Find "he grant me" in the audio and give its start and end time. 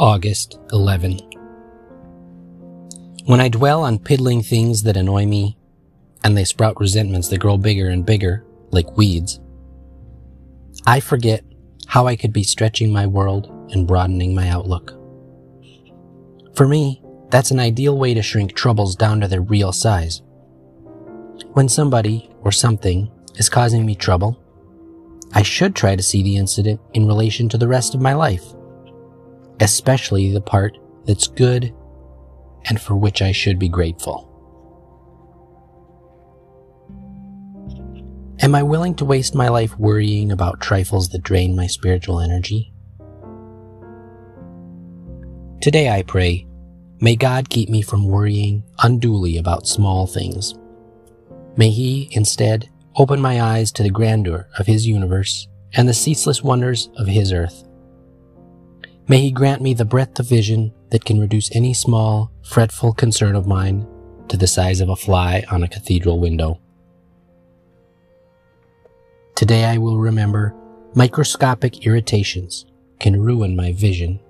59.20-59.74